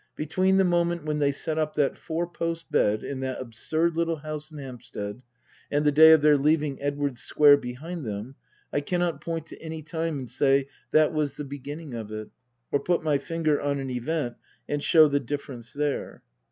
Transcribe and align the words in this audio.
Between 0.15 0.57
the 0.57 0.63
moment 0.63 1.05
when 1.05 1.19
they 1.19 1.31
set 1.31 1.59
up 1.59 1.75
that 1.75 1.95
four 1.95 2.25
post 2.25 2.71
bed 2.71 3.03
in 3.03 3.19
that 3.19 3.39
absurd 3.39 3.95
little 3.95 4.15
house 4.15 4.49
in 4.49 4.57
Hampstead 4.57 5.21
and 5.69 5.85
the 5.85 5.91
day 5.91 6.11
of 6.11 6.23
their 6.23 6.37
leaving 6.37 6.81
Edwardes 6.81 7.21
Square 7.21 7.57
behind 7.57 8.03
them 8.03 8.33
I 8.73 8.81
cannot 8.81 9.21
point 9.21 9.45
to 9.45 9.61
any 9.61 9.83
time 9.83 10.17
and 10.17 10.27
say," 10.27 10.67
That 10.91 11.13
was 11.13 11.35
the 11.35 11.45
beginning 11.45 11.93
of 11.93 12.11
it," 12.11 12.29
or 12.71 12.79
put 12.79 13.03
my 13.03 13.19
finger 13.19 13.61
on 13.61 13.77
an 13.77 13.91
event 13.91 14.37
and 14.67 14.81
show 14.83 15.07
the 15.07 15.19
difference 15.19 15.71
there. 15.71 16.23